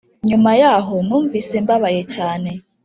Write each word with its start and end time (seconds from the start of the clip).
Nyuma 0.29 0.49
yaho 0.61 0.95
numvise 1.07 1.53
mbabaye 1.63 2.01
cyane 2.15 2.49